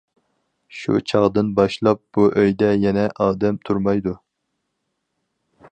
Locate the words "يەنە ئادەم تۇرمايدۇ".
2.85-4.17